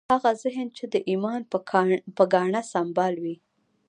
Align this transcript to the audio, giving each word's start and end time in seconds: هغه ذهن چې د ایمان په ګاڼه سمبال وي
هغه 0.13 0.31
ذهن 0.43 0.67
چې 0.77 0.83
د 0.93 0.95
ایمان 1.09 1.41
په 2.17 2.23
ګاڼه 2.33 2.61
سمبال 2.73 3.13
وي 3.23 3.35